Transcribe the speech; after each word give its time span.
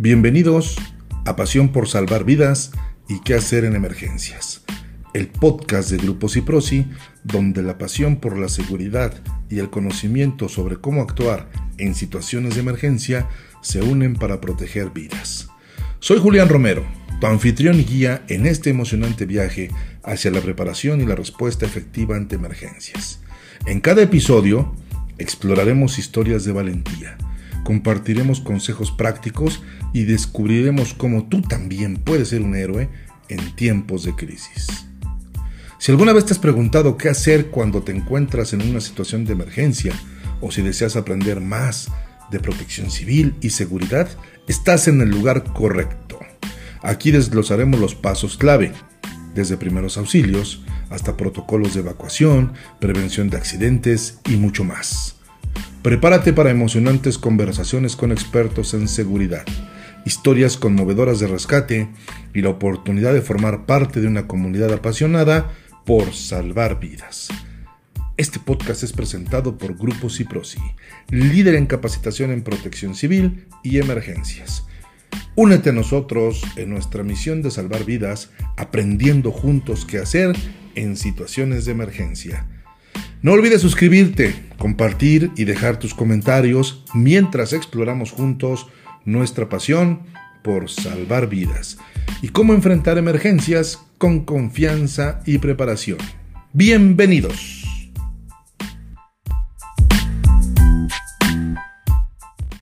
Bienvenidos 0.00 0.76
a 1.26 1.34
Pasión 1.34 1.70
por 1.70 1.88
Salvar 1.88 2.22
Vidas 2.22 2.70
y 3.08 3.18
qué 3.18 3.34
hacer 3.34 3.64
en 3.64 3.74
emergencias, 3.74 4.62
el 5.12 5.26
podcast 5.26 5.90
de 5.90 5.96
Grupo 5.96 6.28
Ciprosi, 6.28 6.86
donde 7.24 7.64
la 7.64 7.78
pasión 7.78 8.20
por 8.20 8.38
la 8.38 8.48
seguridad 8.48 9.20
y 9.50 9.58
el 9.58 9.70
conocimiento 9.70 10.48
sobre 10.48 10.76
cómo 10.76 11.02
actuar 11.02 11.50
en 11.78 11.96
situaciones 11.96 12.54
de 12.54 12.60
emergencia 12.60 13.26
se 13.60 13.82
unen 13.82 14.14
para 14.14 14.40
proteger 14.40 14.90
vidas. 14.90 15.48
Soy 15.98 16.20
Julián 16.20 16.48
Romero, 16.48 16.84
tu 17.20 17.26
anfitrión 17.26 17.80
y 17.80 17.84
guía 17.84 18.22
en 18.28 18.46
este 18.46 18.70
emocionante 18.70 19.26
viaje 19.26 19.72
hacia 20.04 20.30
la 20.30 20.40
preparación 20.40 21.00
y 21.00 21.06
la 21.06 21.16
respuesta 21.16 21.66
efectiva 21.66 22.14
ante 22.14 22.36
emergencias. 22.36 23.18
En 23.66 23.80
cada 23.80 24.00
episodio 24.02 24.76
exploraremos 25.18 25.98
historias 25.98 26.44
de 26.44 26.52
valentía 26.52 27.18
compartiremos 27.68 28.40
consejos 28.40 28.90
prácticos 28.90 29.62
y 29.92 30.04
descubriremos 30.04 30.94
cómo 30.94 31.28
tú 31.28 31.42
también 31.42 31.98
puedes 31.98 32.28
ser 32.30 32.40
un 32.40 32.56
héroe 32.56 32.88
en 33.28 33.54
tiempos 33.56 34.04
de 34.04 34.14
crisis. 34.14 34.86
Si 35.78 35.92
alguna 35.92 36.14
vez 36.14 36.24
te 36.24 36.32
has 36.32 36.38
preguntado 36.38 36.96
qué 36.96 37.10
hacer 37.10 37.48
cuando 37.48 37.82
te 37.82 37.94
encuentras 37.94 38.54
en 38.54 38.62
una 38.62 38.80
situación 38.80 39.26
de 39.26 39.34
emergencia 39.34 39.92
o 40.40 40.50
si 40.50 40.62
deseas 40.62 40.96
aprender 40.96 41.42
más 41.42 41.90
de 42.30 42.40
protección 42.40 42.90
civil 42.90 43.34
y 43.42 43.50
seguridad, 43.50 44.08
estás 44.46 44.88
en 44.88 45.02
el 45.02 45.10
lugar 45.10 45.44
correcto. 45.52 46.20
Aquí 46.80 47.10
desglosaremos 47.10 47.78
los 47.78 47.94
pasos 47.94 48.38
clave, 48.38 48.72
desde 49.34 49.58
primeros 49.58 49.98
auxilios 49.98 50.62
hasta 50.88 51.18
protocolos 51.18 51.74
de 51.74 51.80
evacuación, 51.80 52.54
prevención 52.80 53.28
de 53.28 53.36
accidentes 53.36 54.20
y 54.24 54.36
mucho 54.36 54.64
más. 54.64 55.17
Prepárate 55.88 56.34
para 56.34 56.50
emocionantes 56.50 57.16
conversaciones 57.16 57.96
con 57.96 58.12
expertos 58.12 58.74
en 58.74 58.88
seguridad, 58.88 59.46
historias 60.04 60.58
conmovedoras 60.58 61.18
de 61.18 61.28
rescate 61.28 61.88
y 62.34 62.42
la 62.42 62.50
oportunidad 62.50 63.14
de 63.14 63.22
formar 63.22 63.64
parte 63.64 64.02
de 64.02 64.06
una 64.06 64.26
comunidad 64.26 64.70
apasionada 64.70 65.50
por 65.86 66.12
salvar 66.12 66.78
vidas. 66.78 67.28
Este 68.18 68.38
podcast 68.38 68.82
es 68.82 68.92
presentado 68.92 69.56
por 69.56 69.78
Grupo 69.78 70.10
Ciprosi, 70.10 70.60
líder 71.08 71.54
en 71.54 71.64
capacitación 71.64 72.32
en 72.32 72.42
protección 72.42 72.94
civil 72.94 73.46
y 73.62 73.78
emergencias. 73.78 74.66
Únete 75.36 75.70
a 75.70 75.72
nosotros 75.72 76.42
en 76.56 76.68
nuestra 76.68 77.02
misión 77.02 77.40
de 77.40 77.50
salvar 77.50 77.86
vidas, 77.86 78.28
aprendiendo 78.58 79.32
juntos 79.32 79.86
qué 79.86 79.96
hacer 79.96 80.36
en 80.74 80.98
situaciones 80.98 81.64
de 81.64 81.72
emergencia. 81.72 82.46
No 83.20 83.32
olvides 83.32 83.62
suscribirte, 83.62 84.32
compartir 84.58 85.32
y 85.36 85.44
dejar 85.44 85.80
tus 85.80 85.92
comentarios 85.92 86.84
mientras 86.94 87.52
exploramos 87.52 88.12
juntos 88.12 88.68
nuestra 89.04 89.48
pasión 89.48 90.02
por 90.44 90.70
salvar 90.70 91.28
vidas 91.28 91.78
y 92.22 92.28
cómo 92.28 92.54
enfrentar 92.54 92.96
emergencias 92.96 93.80
con 93.98 94.24
confianza 94.24 95.20
y 95.26 95.38
preparación. 95.38 95.98
Bienvenidos. 96.52 97.57